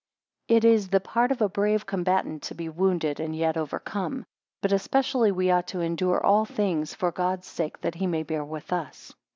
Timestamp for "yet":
3.35-3.55